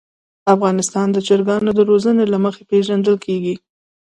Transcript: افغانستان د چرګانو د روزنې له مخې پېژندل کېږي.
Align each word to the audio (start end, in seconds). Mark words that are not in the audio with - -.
افغانستان 0.53 1.07
د 1.11 1.17
چرګانو 1.27 1.69
د 1.75 1.79
روزنې 1.89 2.25
له 2.33 2.37
مخې 2.45 2.63
پېژندل 2.71 3.15
کېږي. 3.25 3.55